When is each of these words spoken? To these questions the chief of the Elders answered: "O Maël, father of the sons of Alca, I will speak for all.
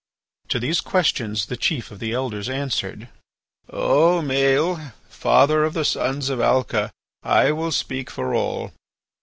To 0.47 0.57
these 0.59 0.81
questions 0.81 1.45
the 1.45 1.55
chief 1.55 1.91
of 1.91 1.99
the 1.99 2.11
Elders 2.11 2.49
answered: 2.49 3.07
"O 3.69 4.19
Maël, 4.25 4.93
father 5.09 5.63
of 5.63 5.75
the 5.75 5.85
sons 5.85 6.27
of 6.29 6.39
Alca, 6.41 6.89
I 7.21 7.51
will 7.51 7.71
speak 7.71 8.09
for 8.09 8.33
all. 8.33 8.71